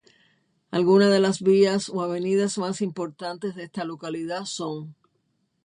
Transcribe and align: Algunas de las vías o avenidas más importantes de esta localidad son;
Algunas 0.71 1.11
de 1.11 1.19
las 1.19 1.43
vías 1.43 1.87
o 1.89 2.01
avenidas 2.01 2.57
más 2.57 2.81
importantes 2.81 3.53
de 3.53 3.65
esta 3.65 3.83
localidad 3.83 4.45
son; 4.45 4.95